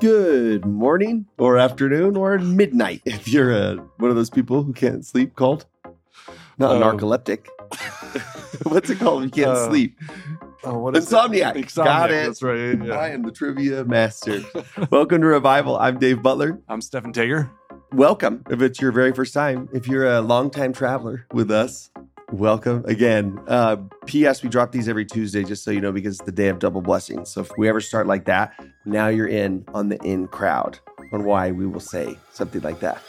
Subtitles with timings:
[0.00, 3.00] Good morning, or afternoon, or midnight.
[3.06, 5.64] If you're uh, one of those people who can't sleep, called
[6.58, 7.46] not a Um, narcoleptic.
[8.64, 9.24] What's it called?
[9.24, 9.98] if You can't Uh, sleep.
[10.64, 11.56] Oh, what is Insomniac.
[11.56, 11.66] it?
[11.68, 11.84] Insomniac.
[11.84, 12.26] Got it.
[12.26, 12.78] That's right.
[12.84, 12.94] yeah.
[12.94, 14.42] I am the trivia master.
[14.90, 15.78] Welcome to Revival.
[15.78, 16.60] I'm Dave Butler.
[16.68, 17.50] I'm Stephan Taeger.
[17.92, 18.44] Welcome.
[18.50, 21.90] If it's your very first time, if you're a longtime traveler with us,
[22.32, 23.38] welcome again.
[23.46, 24.42] Uh, P.S.
[24.42, 26.80] We drop these every Tuesday, just so you know, because it's the day of double
[26.80, 27.30] blessings.
[27.30, 28.52] So if we ever start like that,
[28.84, 30.78] now you're in on the in crowd
[31.12, 33.02] on why we will say something like that.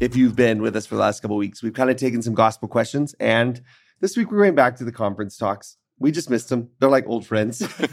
[0.00, 2.34] If you've been with us for the last couple weeks, we've kind of taken some
[2.34, 3.60] gospel questions, and
[4.00, 5.76] this week we're going back to the conference talks.
[6.00, 6.70] We just missed them.
[6.80, 7.60] They're like old friends.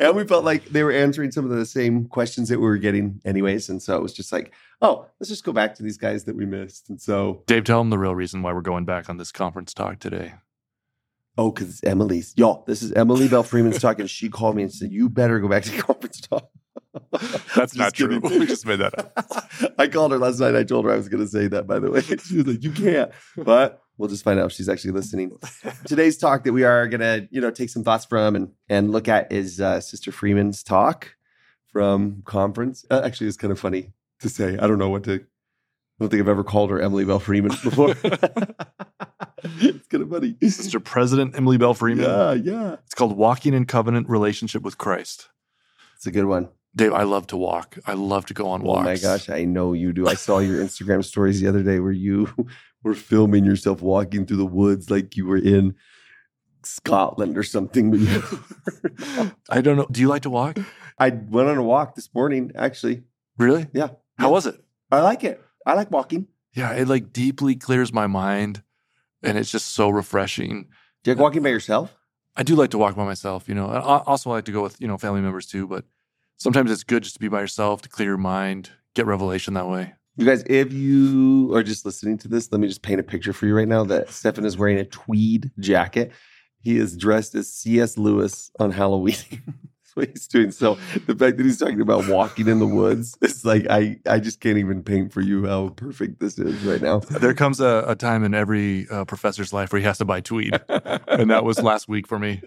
[0.00, 2.76] and we felt like they were answering some of the same questions that we were
[2.78, 3.68] getting, anyways.
[3.70, 4.52] And so it was just like,
[4.82, 6.90] oh, let's just go back to these guys that we missed.
[6.90, 9.72] And so, Dave, tell them the real reason why we're going back on this conference
[9.72, 10.34] talk today.
[11.38, 12.34] oh, because it's Emily's.
[12.36, 14.00] Y'all, this is Emily Belle Freeman's talk.
[14.00, 16.50] And she called me and said, you better go back to the conference talk.
[17.12, 18.18] That's Just not true.
[18.18, 19.72] we just made that up.
[19.78, 20.56] I called her last night.
[20.56, 22.00] I told her I was going to say that, by the way.
[22.00, 23.12] She was like, you can't.
[23.36, 25.36] But we'll just find out if she's actually listening.
[25.84, 28.92] Today's talk that we are going to, you know, take some thoughts from and, and
[28.92, 31.14] look at is uh, Sister Freeman's talk
[31.66, 32.86] from conference.
[32.90, 34.56] Uh, actually, it's kind of funny to say.
[34.56, 35.18] I don't know what to, I
[36.00, 37.90] don't think I've ever called her Emily Belle Freeman before.
[39.42, 40.36] it's kind of funny.
[40.42, 42.04] Sister President Emily Belle Freeman.
[42.04, 42.76] Yeah, yeah.
[42.86, 45.28] It's called Walking in Covenant Relationship with Christ.
[45.96, 46.48] It's a good one.
[46.76, 47.78] Dave, I love to walk.
[47.86, 48.80] I love to go on walks.
[48.80, 50.06] Oh my gosh, I know you do.
[50.06, 52.28] I saw your Instagram stories the other day where you
[52.82, 55.74] were filming yourself walking through the woods like you were in
[56.62, 57.94] Scotland or something.
[59.50, 59.86] I don't know.
[59.90, 60.58] Do you like to walk?
[60.98, 63.02] I went on a walk this morning, actually.
[63.36, 63.68] Really?
[63.72, 63.90] Yeah.
[64.18, 64.62] How was it?
[64.90, 65.42] I like it.
[65.64, 66.26] I like walking.
[66.54, 68.62] Yeah, it like deeply clears my mind
[69.22, 70.66] and it's just so refreshing.
[71.02, 71.94] Do you like walking by yourself?
[72.36, 73.68] I do like to walk by myself, you know.
[73.68, 75.84] I also like to go with, you know, family members too, but
[76.36, 79.68] sometimes it's good just to be by yourself to clear your mind, get revelation that
[79.68, 79.94] way.
[80.18, 83.32] You guys, if you are just listening to this, let me just paint a picture
[83.32, 86.10] for you right now that Stephan is wearing a tweed jacket.
[86.60, 87.96] He is dressed as C.S.
[87.96, 89.14] Lewis on Halloween.
[89.98, 90.52] What he's doing.
[90.52, 94.20] So the fact that he's talking about walking in the woods, it's like I I
[94.20, 97.00] just can't even paint for you how perfect this is right now.
[97.18, 100.20] There comes a, a time in every uh, professor's life where he has to buy
[100.20, 100.54] tweed,
[101.08, 102.40] and that was last week for me.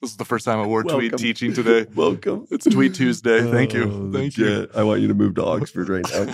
[0.00, 1.86] This is the first time I wore tweed teaching today.
[1.94, 2.46] Welcome.
[2.50, 3.42] It's Tweed Tuesday.
[3.50, 4.12] Thank Oh, you.
[4.12, 4.68] Thank you.
[4.74, 6.32] I want you to move to Oxford right now.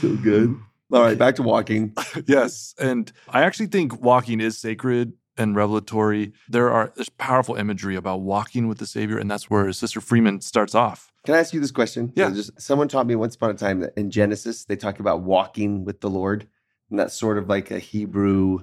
[0.00, 0.56] so good.
[0.92, 1.94] All right, back to walking.
[2.26, 6.32] yes, and I actually think walking is sacred and revelatory.
[6.48, 10.40] There are there's powerful imagery about walking with the Savior, and that's where Sister Freeman
[10.40, 11.12] starts off.
[11.24, 12.12] Can I ask you this question?
[12.16, 12.28] Yeah.
[12.28, 15.22] So just someone taught me once upon a time that in Genesis they talk about
[15.22, 16.48] walking with the Lord,
[16.90, 18.60] and that's sort of like a Hebrew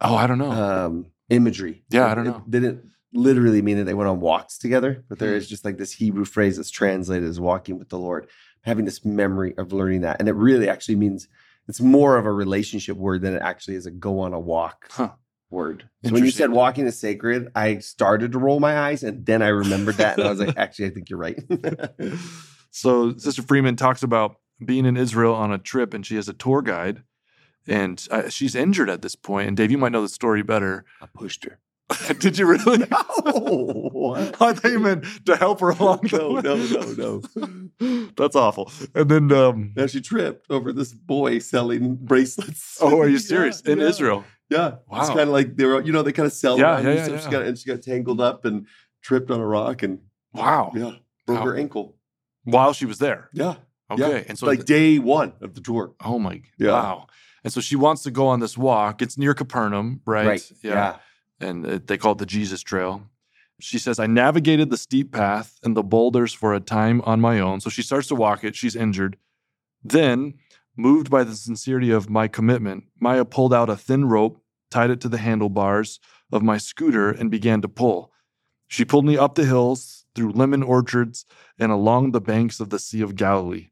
[0.00, 0.52] Oh, I don't know.
[0.52, 1.82] um, imagery.
[1.90, 2.44] Yeah, I don't it know.
[2.48, 5.36] didn't literally mean that they went on walks together, but there Hmm.
[5.38, 8.28] is just like this Hebrew phrase that's translated as walking with the Lord.
[8.62, 11.26] Having this memory of learning that, and it really actually means
[11.68, 14.86] it's more of a relationship word than it actually is a go on a walk
[14.90, 15.12] Huh.
[15.50, 15.88] Word.
[16.04, 19.42] So when you said walking is sacred, I started to roll my eyes, and then
[19.42, 21.38] I remembered that, and I was like, actually, I think you're right.
[22.70, 26.34] so Sister Freeman talks about being in Israel on a trip, and she has a
[26.34, 27.02] tour guide,
[27.66, 29.48] and uh, she's injured at this point.
[29.48, 30.84] And Dave, you might know the story better.
[31.00, 31.58] I pushed her.
[32.18, 32.78] Did you really?
[32.78, 34.14] No.
[34.40, 36.00] I thought you meant to help her along.
[36.02, 38.08] the No, no, no, no.
[38.16, 38.70] That's awful.
[38.94, 42.78] And then, um, Now she tripped over this boy selling bracelets.
[42.80, 43.60] oh, are you Yeah, serious?
[43.62, 43.86] In yeah.
[43.86, 44.24] Israel?
[44.50, 44.76] Yeah.
[44.86, 45.00] Wow.
[45.00, 47.18] It's kind of like they were, you know, they kind of sell Yeah, yeah, yeah,
[47.20, 48.66] She got, and she got tangled up and
[49.02, 50.00] tripped on a rock and
[50.34, 50.72] Wow.
[50.74, 50.92] yeah,
[51.26, 51.44] broke Wow.
[51.46, 51.96] her ankle.
[52.44, 53.30] While she was there.
[53.32, 53.54] Yeah.
[53.90, 54.10] Okay.
[54.10, 54.24] Yeah.
[54.28, 55.94] And so, like day one of the tour.
[56.04, 56.72] oh my, Yeah.
[56.72, 57.06] wow.
[57.44, 59.00] And so she wants to go on this walk.
[59.00, 60.42] It's near Capernaum, right?
[60.62, 60.96] Yeah.
[61.40, 63.02] And uh, they call it the Jesus Trail.
[63.60, 67.40] She says, I navigated the steep path and the boulders for a time on my
[67.40, 67.60] own.
[67.60, 68.54] So she starts to walk it.
[68.54, 69.16] She's injured.
[69.82, 70.34] Then,
[70.76, 74.40] moved by the sincerity of my commitment, Maya pulled out a thin rope,
[74.70, 75.98] tied it to the handlebars
[76.30, 78.12] of my scooter, and began to pull.
[78.68, 81.24] She pulled me up the hills, through lemon orchards,
[81.58, 83.68] and along the banks of the Sea of Galilee.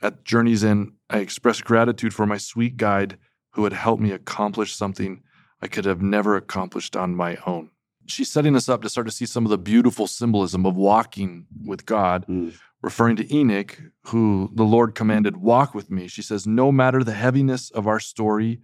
[0.00, 3.18] At Journey's End, I expressed gratitude for my sweet guide
[3.50, 5.22] who had helped me accomplish something
[5.62, 7.70] I could have never accomplished on my own.
[8.06, 11.46] She's setting us up to start to see some of the beautiful symbolism of walking
[11.64, 12.54] with God, Mm.
[12.82, 16.08] referring to Enoch, who the Lord commanded, Walk with me.
[16.08, 18.60] She says, No matter the heaviness of our story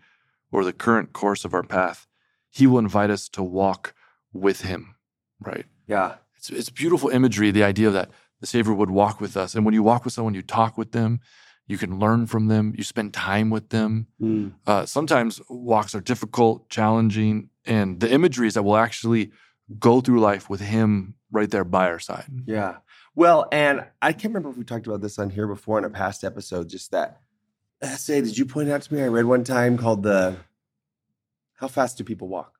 [0.50, 2.08] or the current course of our path,
[2.50, 3.94] He will invite us to walk
[4.32, 4.96] with Him.
[5.40, 5.66] Right?
[5.86, 6.16] Yeah.
[6.36, 8.10] It's, it's beautiful imagery, the idea that
[8.40, 9.54] the Savior would walk with us.
[9.54, 11.20] And when you walk with someone, you talk with them,
[11.68, 14.06] you can learn from them, you spend time with them.
[14.20, 14.54] Mm.
[14.66, 19.30] Uh, sometimes walks are difficult, challenging, And the imagery is that we'll actually
[19.78, 22.24] go through life with him right there by our side.
[22.46, 22.78] Yeah.
[23.14, 25.90] Well, and I can't remember if we talked about this on here before in a
[25.90, 27.20] past episode, just that
[27.82, 28.22] essay.
[28.22, 29.02] Did you point out to me?
[29.02, 30.36] I read one time called the
[31.56, 32.54] How Fast Do People Walk?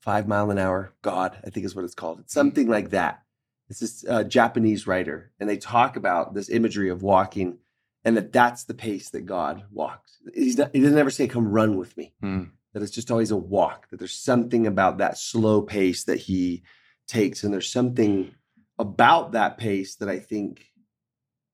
[0.00, 0.92] Five Mile an Hour.
[1.02, 2.20] God, I think is what it's called.
[2.20, 3.22] It's something like that.
[3.68, 7.58] It's this uh, Japanese writer, and they talk about this imagery of walking
[8.04, 10.18] and that that's the pace that God walks.
[10.34, 12.14] He's not, he doesn't ever say, Come run with me.
[12.22, 12.50] Mm.
[12.72, 16.62] That it's just always a walk, that there's something about that slow pace that he
[17.08, 17.42] takes.
[17.42, 18.34] And there's something
[18.78, 20.66] about that pace that I think,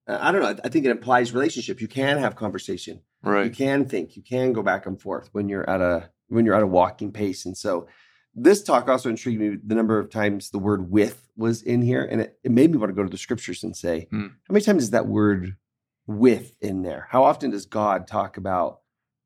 [0.07, 1.81] I don't know, I think it implies relationship.
[1.81, 3.01] You can have conversation.
[3.23, 3.47] Right.
[3.47, 6.55] You can think, you can go back and forth when you're at a when you're
[6.55, 7.47] at a walking pace.
[7.47, 7.87] And so
[8.35, 12.05] this talk also intrigued me the number of times the word with was in here.
[12.05, 14.27] And it, it made me want to go to the scriptures and say, Hmm.
[14.47, 15.57] how many times is that word
[16.07, 17.07] with in there?
[17.11, 18.81] How often does God talk about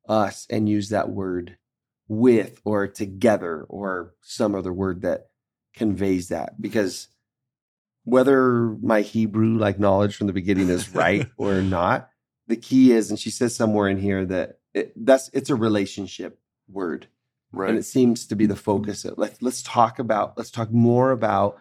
[0.09, 1.57] us and use that word
[2.09, 5.29] with or together or some other word that
[5.75, 6.61] conveys that?
[6.61, 7.09] Because
[8.05, 12.11] whether my Hebrew like knowledge from the beginning is right or not,
[12.47, 16.39] the key is, and she says somewhere in here that it, that's it's a relationship
[16.69, 17.07] word,
[17.53, 17.71] right?
[17.71, 19.05] and it seems to be the focus.
[19.05, 21.59] Of, let's let's talk about let's talk more about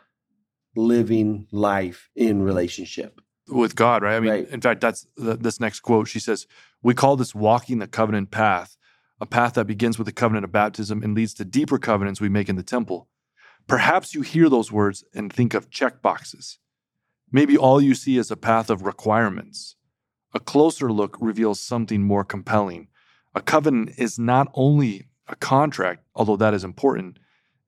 [0.76, 3.22] living life in relationship.
[3.50, 4.16] With God, right?
[4.16, 4.48] I mean, Right.
[4.50, 6.08] in fact, that's the, this next quote.
[6.08, 6.48] She says,
[6.82, 8.78] We call this walking the covenant path,
[9.20, 12.30] a path that begins with the covenant of baptism and leads to deeper covenants we
[12.30, 13.08] make in the temple.
[13.68, 16.60] Perhaps you hear those words and think of check boxes.
[17.32, 19.76] Maybe all you see is a path of requirements.
[20.34, 22.88] A closer look reveals something more compelling.
[23.36, 27.20] A covenant is not only a contract, although that is important,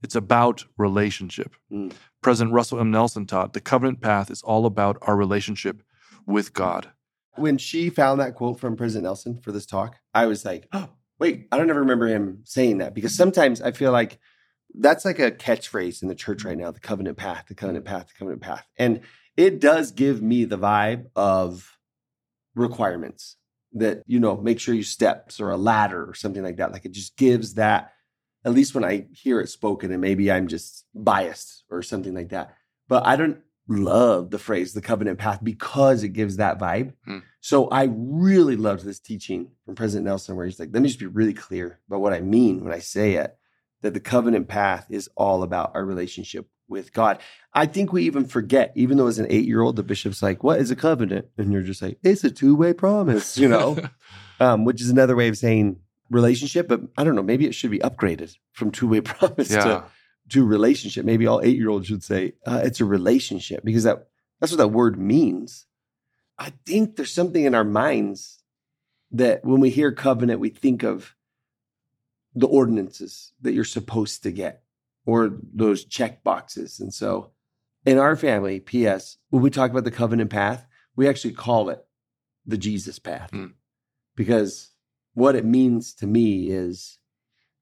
[0.04, 1.56] it's about relationship.
[1.72, 1.94] Mm.
[2.22, 2.92] President Russell M.
[2.92, 5.84] Nelson taught the covenant path is all about our relationship
[6.26, 6.92] with God.
[7.36, 10.90] When she found that quote from President Nelson for this talk, I was like, oh,
[11.20, 14.20] wait, I don't ever remember him saying that because sometimes I feel like
[14.74, 18.08] that's like a catchphrase in the church right now the covenant path, the covenant path,
[18.08, 18.66] the covenant path.
[18.78, 19.02] And
[19.38, 21.78] it does give me the vibe of
[22.56, 23.38] requirements
[23.74, 26.72] that, you know, make sure you steps or a ladder or something like that.
[26.72, 27.94] Like it just gives that,
[28.44, 32.30] at least when I hear it spoken, and maybe I'm just biased or something like
[32.30, 32.56] that.
[32.88, 36.94] But I don't love the phrase the covenant path because it gives that vibe.
[37.06, 37.20] Hmm.
[37.40, 41.00] So I really loved this teaching from President Nelson where he's like, let me just
[41.00, 43.36] be really clear about what I mean when I say it,
[43.82, 47.20] that the covenant path is all about our relationship with God.
[47.54, 50.44] I think we even forget, even though as an eight year old, the bishop's like,
[50.44, 51.28] what is a covenant?
[51.38, 53.78] And you're just like, it's a two way promise, you know,
[54.40, 55.78] um, which is another way of saying
[56.12, 56.68] relationship.
[56.68, 59.64] But I don't know, maybe it should be upgraded from two way promise yeah.
[59.64, 59.84] to
[60.30, 61.06] to relationship.
[61.06, 64.08] Maybe all eight year olds should say uh, it's a relationship because that
[64.40, 65.66] that's what that word means.
[66.38, 68.44] I think there's something in our minds
[69.12, 71.16] that when we hear covenant, we think of
[72.34, 74.64] the ordinances that you're supposed to get
[75.06, 76.80] or those check boxes.
[76.80, 77.32] And so
[77.86, 80.66] in our family, P.S., when we talk about the covenant path,
[80.96, 81.86] we actually call it
[82.46, 83.54] the Jesus path Mm.
[84.16, 84.71] because
[85.14, 87.00] what it means to me is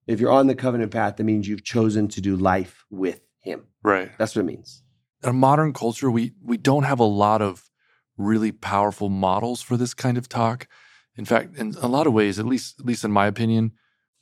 [0.08, 3.66] if you're on the covenant path, that means you've chosen to do life with him.
[3.84, 4.12] Right.
[4.18, 4.84] That's what it means.
[5.24, 7.70] in modern culture, we we don't have a lot of
[8.18, 10.68] really powerful models for this kind of talk.
[11.16, 13.72] In fact, in a lot of ways, at least at least in my opinion,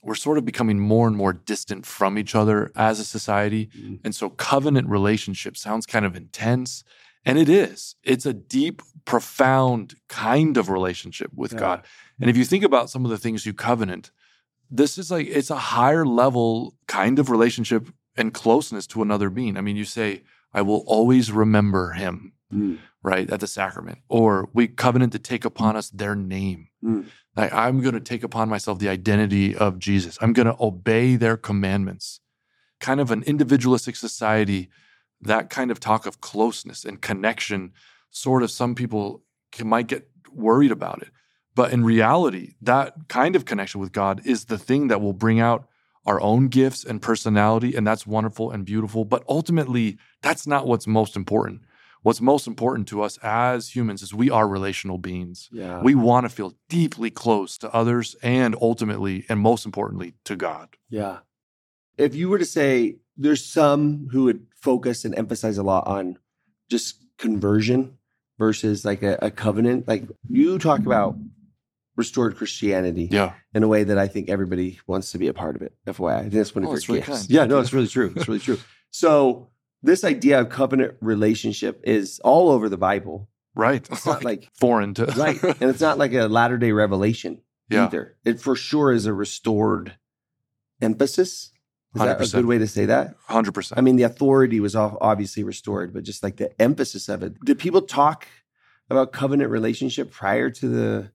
[0.01, 3.69] we're sort of becoming more and more distant from each other as a society.
[3.77, 3.99] Mm.
[4.03, 6.83] And so covenant relationship sounds kind of intense.
[7.27, 7.95] And it is.
[8.03, 11.59] It's a deep, profound kind of relationship with Yeah.
[11.59, 11.83] God.
[12.19, 14.11] And if you think about some of the things you covenant,
[14.69, 19.57] this is like it's a higher level kind of relationship and closeness to another being.
[19.57, 22.77] I mean, you say, I will always remember him, Mm.
[23.03, 23.99] right, at the sacrament.
[24.07, 26.69] Or we covenant to take upon us their name.
[26.83, 27.05] Mm.
[27.35, 30.17] Like, I'm going to take upon myself the identity of Jesus.
[30.21, 32.21] I'm going to obey their commandments.
[32.79, 34.69] Kind of an individualistic society,
[35.21, 37.71] that kind of talk of closeness and connection,
[38.09, 41.09] sort of some people can, might get worried about it.
[41.55, 45.39] But in reality, that kind of connection with God is the thing that will bring
[45.39, 45.67] out
[46.05, 47.75] our own gifts and personality.
[47.75, 49.05] And that's wonderful and beautiful.
[49.05, 51.61] But ultimately, that's not what's most important.
[52.03, 55.49] What's most important to us as humans is we are relational beings.
[55.51, 55.81] Yeah.
[55.81, 60.69] We want to feel deeply close to others and ultimately, and most importantly, to God.
[60.89, 61.17] Yeah.
[61.97, 66.17] If you were to say there's some who would focus and emphasize a lot on
[66.69, 67.97] just conversion
[68.37, 71.17] versus like a, a covenant, like you talk about
[71.95, 73.33] restored Christianity Yeah.
[73.55, 75.73] in a way that I think everybody wants to be a part of it.
[75.87, 77.19] FYI, I think that's one of Oh, your really gifts.
[77.21, 77.29] kind.
[77.31, 78.13] Yeah, no, it's really true.
[78.15, 78.59] It's really true.
[78.91, 79.49] So
[79.83, 83.27] this idea of covenant relationship is all over the Bible.
[83.53, 83.85] Right.
[83.91, 87.85] It's not like foreign to right, and it's not like a latter day revelation Yeah.
[87.87, 88.15] either.
[88.23, 89.97] It for sure is a restored
[90.81, 91.51] emphasis
[91.95, 93.15] Is that a good way to say that?
[93.29, 93.73] 100%.
[93.75, 97.39] I mean, the authority was ob- obviously restored, but just like the emphasis of it.
[97.43, 98.27] Did people talk
[98.89, 101.11] about covenant relationship prior to the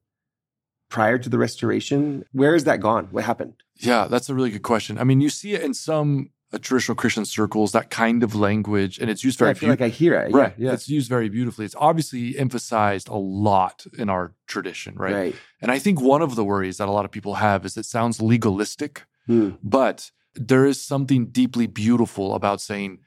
[0.89, 2.23] prior to the restoration?
[2.33, 3.07] Where is that gone?
[3.11, 3.53] What happened?
[3.77, 4.97] Yeah, that's a really good question.
[4.97, 8.99] I mean, you see it in some uh, traditional Christian circles, that kind of language,
[8.99, 10.31] and it's used Yeah, very I feel like I hear it.
[10.33, 10.53] right.
[10.57, 11.65] Yeah, It's used very beautifully.
[11.65, 15.13] It's obviously emphasized a lot in our tradition, right?
[15.15, 15.35] right.
[15.61, 17.85] And I think one of the worries that a lot of people have is it
[17.85, 19.51] sounds legalistic, Hmm.
[19.63, 22.99] but there is something deeply beautiful about saying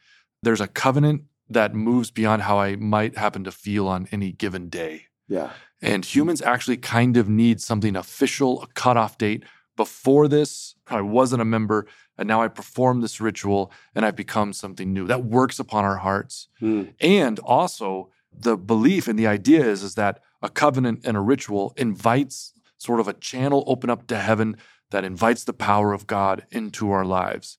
[0.42, 4.68] there's a covenant that moves beyond how I might happen to feel on any given
[4.68, 5.06] day.
[5.28, 5.50] Yeah.
[5.82, 9.44] And humans actually kind of need something official, a cutoff date.
[9.76, 14.52] Before this, I wasn't a member, and now I perform this ritual and I've become
[14.52, 15.06] something new.
[15.06, 16.48] That works upon our hearts.
[16.60, 16.84] Hmm.
[17.00, 21.74] And also, the belief and the idea is, is that a covenant and a ritual
[21.76, 24.56] invites sort of a channel open up to heaven
[24.90, 27.58] that invites the power of God into our lives.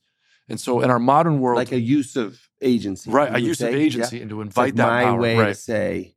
[0.50, 3.12] And so, in our modern world, Like a use of agency.
[3.12, 4.22] right, a use of agency Yeah.
[4.24, 5.19] and to invite like that my power.
[5.19, 6.15] way to say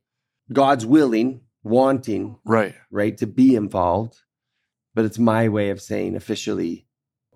[0.51, 2.75] God's willing, wanting, right.
[2.89, 4.19] right, to be involved,
[4.95, 6.87] but it's my way of saying officially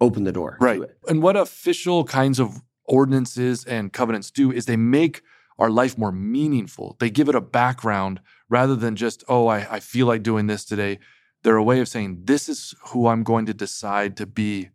[0.01, 0.77] open the door Right.
[0.77, 0.97] to it.
[1.07, 5.21] And what official kinds of ordinances and covenants do is they make
[5.57, 6.95] our life more meaningful.
[6.99, 10.65] They give it a background rather than just, oh, I, I feel like doing this
[10.65, 10.99] today.
[11.45, 14.71] They're a way of saying, this is who I'm going to decide to be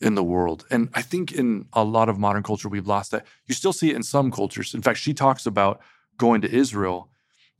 [0.00, 0.64] in the world.
[0.70, 3.26] And I think in a lot of modern culture, we've lost that.
[3.44, 4.72] You still see it in some cultures.
[4.72, 5.78] In fact, she talks about
[6.16, 7.10] going to Israel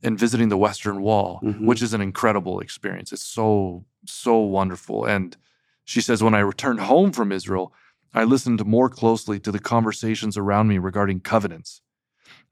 [0.01, 1.65] and visiting the Western Wall, Mhm.
[1.67, 3.13] which is an incredible experience.
[3.13, 5.05] It's so, so wonderful.
[5.05, 5.37] And
[5.85, 7.71] she says, when I returned home from Israel,
[8.11, 11.81] I listened more closely to the conversations around me regarding covenants.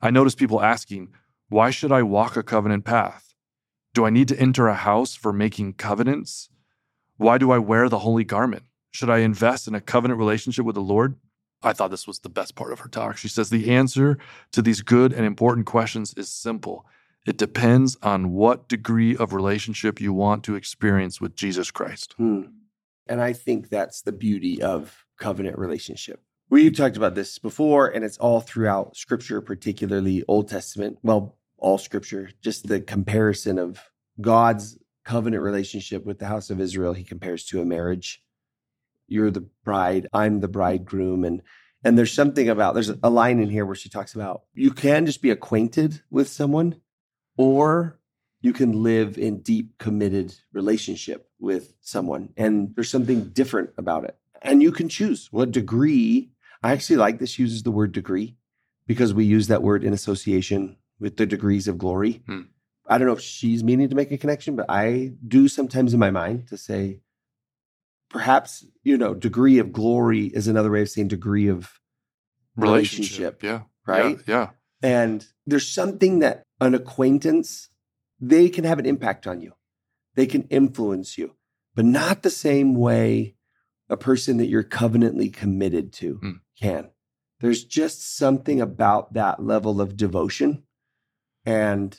[0.04, 1.10] I noticed people asking,
[1.50, 3.25] Why should I walk a covenant path?
[3.96, 6.50] Do I need to enter a house for making covenants?
[7.16, 8.64] Why do I wear the holy garment?
[8.92, 11.16] Should I invest in a covenant relationship with the Lord?
[11.64, 13.16] I thought this was the best part of her talk.
[13.16, 14.18] She says, The answer
[14.52, 16.86] to these good and important questions is simple.
[17.26, 22.16] It depends on what degree of relationship you want to experience with Jesus Christ.
[22.18, 22.42] Hmm.
[23.08, 26.22] And I think that's the beauty of covenant relationship.
[26.50, 31.00] We've talked about this before, and it's all throughout scripture, particularly Old Testament.
[31.02, 33.80] Well, all scripture, just the comparison of
[34.20, 38.24] God's covenant relationship with the house of Israel, he compares to a marriage.
[39.08, 41.24] You're the bride, I'm the bridegroom.
[41.24, 41.42] And
[41.84, 45.06] and there's something about there's a line in here where she talks about you can
[45.06, 46.82] just be acquainted with someone,
[47.38, 48.00] or
[48.46, 54.16] you can live in deep committed relationship with someone and there's something different about it
[54.44, 56.30] and you can choose what degree
[56.62, 58.38] i actually like this uses the word degree
[58.86, 62.42] because we use that word in association with the degrees of glory Hmm.
[62.88, 66.00] i don't know if she's meaning to make a connection but i do sometimes in
[66.00, 67.02] my mind to say
[68.10, 71.80] perhaps you know degree of glory is another way of saying degree of
[72.56, 73.62] relationship Yeah.
[73.86, 74.52] right Yeah.
[74.82, 77.68] and there's something that an acquaintance,
[78.20, 79.52] they can have an impact on you.
[80.16, 81.36] They can influence you,
[81.76, 83.36] but not the same way
[83.90, 86.40] a person that you're covenantly committed to Mm.
[86.58, 86.90] can.
[87.42, 90.64] There's just something about that level of devotion
[91.46, 91.98] and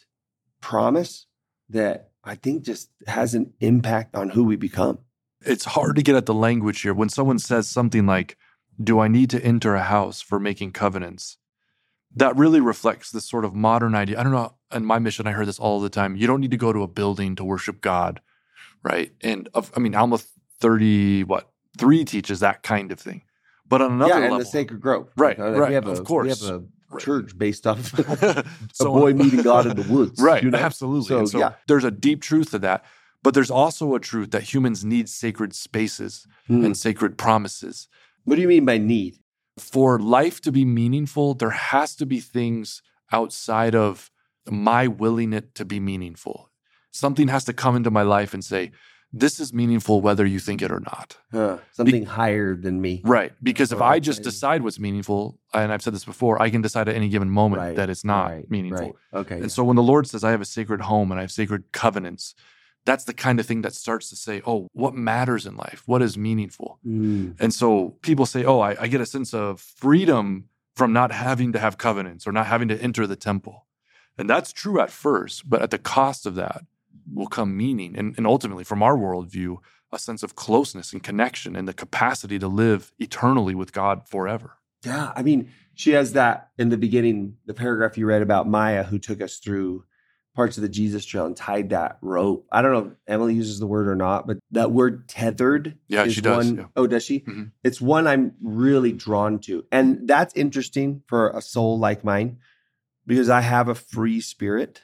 [0.60, 1.26] promise
[1.68, 4.98] that I think just has an impact on who we become.
[5.42, 6.94] it's hard to get at the language here.
[6.94, 8.36] When someone says something like,
[8.82, 11.38] Do I need to enter a house for making covenants?
[12.14, 14.18] That really reflects this sort of modern idea.
[14.18, 14.54] I don't know.
[14.72, 16.16] In my mission, I heard this all the time.
[16.16, 18.20] You don't need to go to a building to worship God,
[18.82, 19.12] right?
[19.20, 20.18] And of, I mean, Alma
[20.60, 23.22] 30, what, three teaches that kind of thing.
[23.68, 25.10] But on another yeah, and level, the Sacred Grove.
[25.16, 26.24] Right, Uh, right, We have a, of course.
[26.24, 26.64] We have a.
[26.98, 30.20] church based off a So- boy meeting God in the woods.
[30.20, 30.58] Right, you know?
[30.58, 31.08] absolutely.
[31.08, 31.52] So, so yeah.
[31.68, 32.84] there's a deep truth to that.
[33.22, 36.64] But there's also a truth that humans need sacred spaces Hmm.
[36.64, 37.88] and sacred promises.
[38.24, 39.18] What do you mean by need?
[39.58, 44.10] For life to be meaningful, there has to be things outside of
[44.48, 46.50] my willing it to be meaningful.
[46.92, 48.70] Something has to come into my life and say,
[49.12, 51.16] this is meaningful whether you think it or not.
[51.32, 53.00] Huh, something higher than me.
[53.04, 53.32] Right.
[53.42, 56.88] Because if I just decide what's meaningful, and I've said this before, I can decide
[56.88, 58.96] at any given moment Right, that it's not right, meaningful.
[59.12, 59.20] right.
[59.20, 59.36] Okay.
[59.40, 61.72] And so when the Lord says, I have a sacred home and I have sacred
[61.72, 62.34] covenants,
[62.84, 65.82] that's the kind of thing that starts to say, oh, what matters in life?
[65.86, 66.78] What is meaningful?
[66.86, 71.10] Mm, And so people say, oh, I, I get a sense of freedom from not
[71.10, 73.66] having to have covenants or not having to enter the temple.
[74.18, 76.62] And that's true at first, but at the cost of that
[77.12, 77.96] will come meaning.
[77.96, 79.56] And, and ultimately, from our worldview,
[79.92, 84.54] a sense of closeness and connection and the capacity to live eternally with God forever.
[84.84, 85.12] yeah.
[85.14, 88.98] I mean, she has that in the beginning, the paragraph you read about Maya, who
[88.98, 89.84] took us through
[90.34, 92.46] parts of the Jesus Trail and tied that rope.
[92.52, 95.78] I don't know if Emily uses the word or not, but that word tethered.
[95.88, 96.64] Yeah, is she does, One, yeah.
[96.76, 97.20] Oh, does she?
[97.20, 97.52] Mhm.
[97.62, 99.64] It's one I'm really drawn to.
[99.72, 102.38] And that's interesting for a soul like mine
[103.06, 104.82] because I have a free spirit,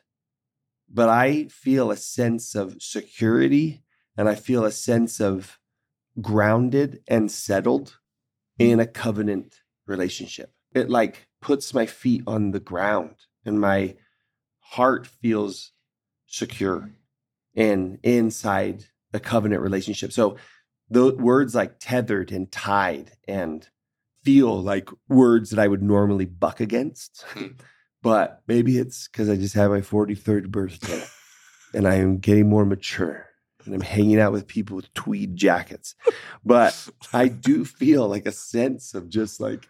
[0.93, 3.83] but I feel a sense of security
[4.17, 5.59] and I feel a sense of
[6.21, 7.99] grounded and settled
[8.59, 9.57] in a covenant
[9.87, 10.53] relationship.
[10.75, 13.97] It like puts my feet on the ground and my
[14.61, 15.73] heart feels
[16.27, 16.91] secure
[17.55, 20.13] and inside a covenant relationship.
[20.13, 20.37] So
[20.89, 23.67] the words like tethered and tied and
[24.23, 27.25] feel like words that I would normally buck against.
[27.29, 27.49] Hmm.
[28.03, 31.03] But maybe it's because I just had my 43rd birthday
[31.73, 33.27] and I am getting more mature
[33.65, 35.95] and I'm hanging out with people with tweed jackets.
[36.45, 39.69] But I do feel like a sense of just like,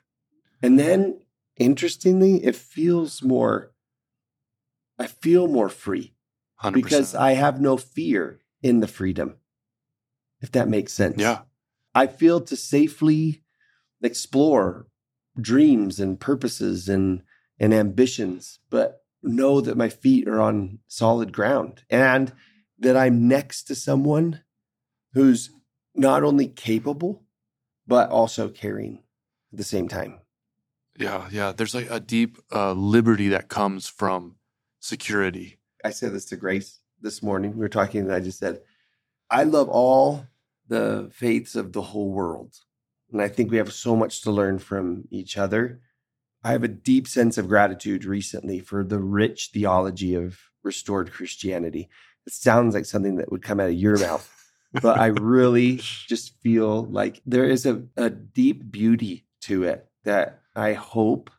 [0.63, 1.21] and then
[1.59, 3.73] interestingly, it feels more,
[4.99, 6.15] I feel more free
[6.63, 6.73] 100%.
[6.73, 9.37] because I have no fear in the freedom,
[10.41, 11.21] if that makes sense.
[11.21, 11.43] yeah,
[11.95, 13.43] I feel to safely
[14.03, 14.87] explore
[15.41, 17.23] dreams and purposes and
[17.63, 22.33] and ambitions, but know that my feet are on solid ground and
[22.77, 24.43] that I'm next to someone
[25.15, 25.51] who's
[25.95, 27.23] not only capable
[27.87, 29.03] but also caring
[29.53, 30.19] at the same time.
[30.99, 31.53] yeah, yeah.
[31.53, 34.37] There's like a deep uh, liberty that comes from
[34.81, 35.59] security.
[35.85, 37.53] I said this to Grace this morning.
[37.53, 38.61] We were talking, and I just said,
[39.31, 40.27] I love all
[40.69, 42.55] the faiths of the whole world.
[43.13, 45.81] And I think we have so much to learn from each other.
[46.45, 51.89] I have a deep sense of gratitude recently for the rich theology of restored Christianity.
[52.27, 54.29] It sounds like something that would come out of your mouth,
[54.81, 55.77] but I really
[56.09, 61.31] just feel like there is a, a deep beauty to it that I hope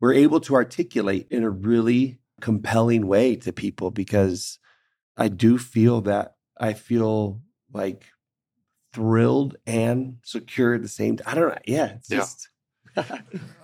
[0.00, 4.58] we're able to articulate in a really compelling way to people because
[5.16, 7.40] I do feel that I feel
[7.72, 8.04] like
[8.92, 11.26] thrilled and secure at the same time.
[11.30, 11.58] I don't know.
[11.66, 12.18] Yeah, it's Yeah.
[12.18, 12.48] just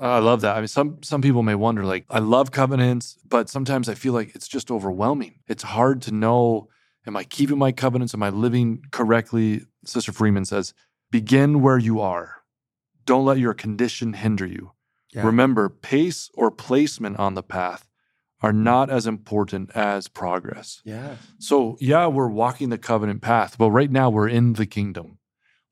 [0.00, 0.56] Oh, I love that.
[0.56, 4.12] I mean, some some people may wonder, like, I love covenants, but sometimes I feel
[4.12, 5.38] like it's just overwhelming.
[5.46, 6.68] It's hard to know,
[7.06, 8.12] am I keeping my covenants?
[8.12, 9.62] Am I living correctly?
[9.84, 10.74] Sister Freeman says,
[11.12, 12.42] begin where you are.
[13.04, 14.72] Don't let your condition hinder you.
[15.12, 15.24] Yeah.
[15.24, 17.88] Remember, pace or placement on the path
[18.40, 20.82] are not as important as progress.
[20.84, 21.16] yeah.
[21.38, 25.18] So, yeah, we're walking the covenant path, but right now we're in the kingdom.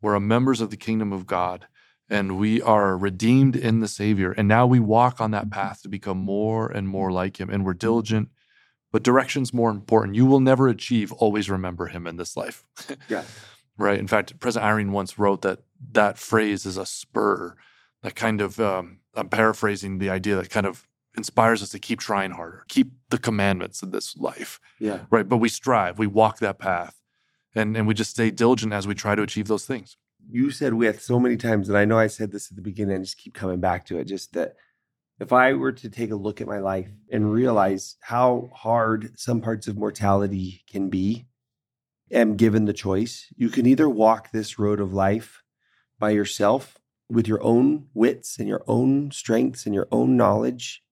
[0.00, 1.66] We're members of the kingdom of God,
[2.10, 4.32] and we are redeemed in the Savior.
[4.32, 7.64] And now we walk on that path to become more and more like Him, and
[7.64, 8.28] we're diligent,
[8.92, 10.16] but direction's more important.
[10.16, 12.64] You will never achieve always remember Him in this life.
[13.08, 13.22] Yeah.
[13.78, 13.98] right.
[13.98, 15.60] In fact, President Eyring once wrote that
[15.92, 17.56] that phrase is a spur
[18.02, 21.98] that kind of, um, I'm paraphrasing the idea that kind of inspires us to keep
[22.00, 25.00] trying harder, keep the commandments of this life Yeah.
[25.10, 27.00] right but we strive we walk that path
[27.54, 29.96] and and we just stay diligent as we try to achieve those things
[30.28, 32.96] You said with so many times, and I know I said this at the beginning,
[32.96, 34.04] I just keep coming back to it.
[34.04, 34.54] Just that
[35.18, 39.40] if I were to take a look at my life and realize how hard some
[39.40, 41.26] parts of mortality can be,
[42.10, 45.42] and given the choice, you can either walk this road of life
[45.98, 46.78] by yourself
[47.08, 50.82] with your own wits and your own strengths and your own knowledge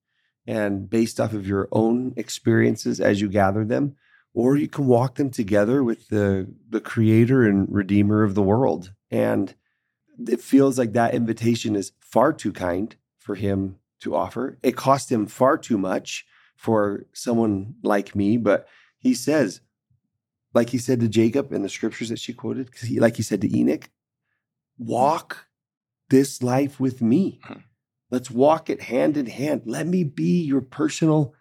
[0.46, 3.96] and based off of your own experiences as you gather them
[4.34, 8.92] or you can walk them together with the the creator and redeemer of the world.
[9.10, 9.54] And
[10.26, 14.58] it feels like that invitation is far too kind for him to offer.
[14.62, 18.66] It cost him far too much for someone like me but
[18.98, 19.60] he says
[20.54, 23.40] like he said to jacob in the scriptures that she quoted he like he said
[23.40, 23.88] to enoch
[24.76, 25.48] walk
[26.08, 27.40] this life with me.
[28.10, 29.62] Let's walk it hand in hand.
[29.66, 31.34] Let me be your personal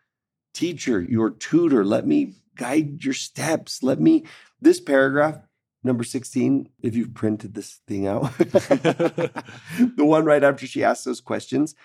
[0.54, 1.86] teacher your tutor.
[1.86, 3.84] Let me guide your steps.
[3.84, 4.24] Let me
[4.62, 5.38] this paragraph
[5.84, 9.32] number 16 if you've printed this thing out the
[10.00, 11.76] one right after she asked those questions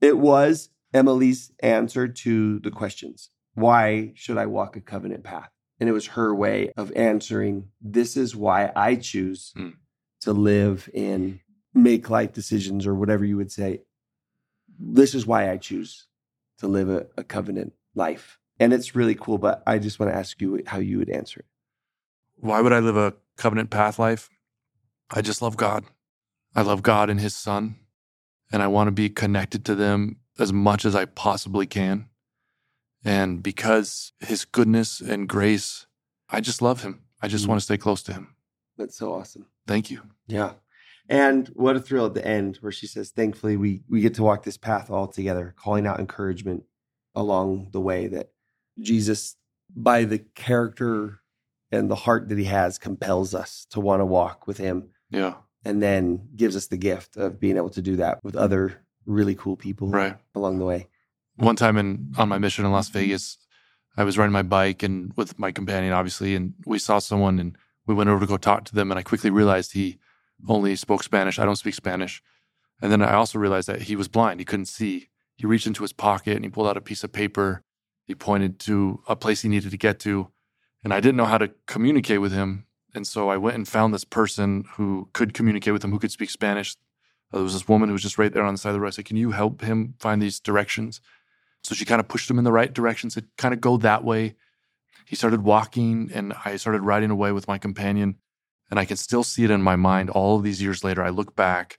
[0.00, 3.30] it was emily's answer to the questions.
[3.54, 5.50] Why should i walk a covenant path?
[5.80, 9.70] And it was her way of answering this is why i choose Hmm.
[10.20, 11.40] to live in
[11.74, 13.80] make life decisions or whatever you would say.
[14.78, 16.06] This is why i choose
[16.58, 20.16] to live a, a covenant life and it's really cool but i just want to
[20.16, 21.46] ask you how you would answer it.
[22.36, 24.28] Why would i live a covenant path life?
[25.10, 25.84] I just love god.
[26.54, 27.76] I love god and his son
[28.52, 32.08] and i want to be connected to them as much as i possibly can.
[33.04, 35.86] And because his goodness and grace
[36.30, 37.02] i just love him.
[37.22, 37.48] I just Mhm.
[37.48, 38.34] want to stay close to him.
[38.76, 39.46] That's so awesome.
[39.66, 40.02] Thank you.
[40.28, 40.52] Yeah.
[41.08, 44.22] And what a thrill at the end where she says, thankfully, we, we get to
[44.22, 46.64] walk this path all together, calling out encouragement
[47.14, 48.30] along the way that
[48.80, 49.36] Jesus
[49.74, 51.20] by the character
[51.70, 55.34] and the heart that he has compels us to want to walk with him Yeah.
[55.64, 59.34] and then gives us the gift of being able to do that with other really
[59.34, 60.16] cool people Right.
[60.34, 60.88] along the way.
[61.36, 63.38] One time in on my mission in Las Vegas,
[63.96, 67.56] I was riding my bike and with my companion, obviously, and we saw someone and
[67.86, 68.90] we went over to go talk to them.
[68.90, 69.98] And I quickly realized he
[70.48, 71.38] only spoke Spanish.
[71.38, 72.22] I don't speak Spanish.
[72.80, 74.40] And then I also realized that he was blind.
[74.40, 75.08] He couldn't see.
[75.36, 77.62] He reached into his pocket and he pulled out a piece of paper.
[78.08, 80.28] He pointed to a place he needed to get to.
[80.82, 82.64] And I didn't know how to communicate with him.
[82.94, 86.10] And so I went and found this person who could communicate with him, who could
[86.10, 86.74] speak Spanish.
[87.30, 88.88] There was this woman who was just right there on the side of the road.
[88.88, 91.02] I said, Can you help him find these directions?
[91.62, 94.04] So she kind of pushed him in the right direction, said, kind of go that
[94.04, 94.36] way.
[95.04, 98.16] He started walking, and I started riding away with my companion.
[98.70, 101.02] And I can still see it in my mind all of these years later.
[101.02, 101.78] I look back,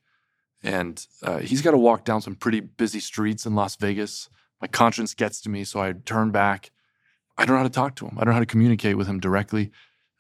[0.62, 4.30] and uh, he's got to walk down some pretty busy streets in Las Vegas.
[4.62, 6.72] My conscience gets to me, so I turn back.
[7.38, 8.18] I don't know how to talk to him.
[8.18, 9.72] I don't know how to communicate with him directly.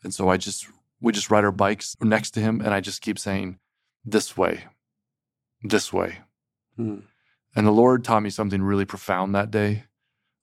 [0.04, 0.68] And so I just,
[1.02, 3.60] we just ride our bikes next to him, and I just keep saying,
[4.06, 4.66] this way,
[5.62, 6.20] this way.
[6.78, 7.00] Hmm.
[7.56, 9.84] And the Lord taught me something really profound that day.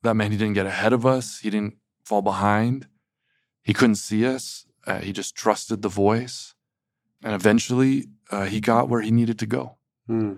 [0.02, 2.88] That meant He didn't get ahead of us, He didn't fall behind,
[3.62, 4.66] He couldn't see us.
[4.86, 6.54] Uh, he just trusted the voice.
[7.24, 9.76] And eventually, uh, He got where He needed to go.
[10.06, 10.34] Hmm.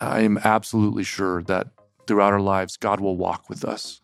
[0.00, 1.68] I am absolutely sure that
[2.06, 4.00] throughout our lives, God will walk with us.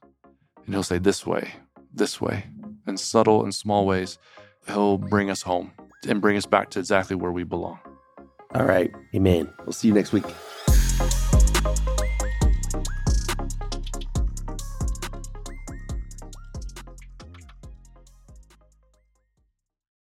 [0.64, 1.54] And He'll say, This way,
[1.92, 2.46] this way.
[2.86, 4.18] In subtle and small ways,
[4.66, 5.72] He'll bring us home
[6.08, 7.78] and bring us back to exactly where we belong.
[8.54, 8.92] All right.
[9.14, 9.52] Amen.
[9.64, 10.24] We'll see you next week.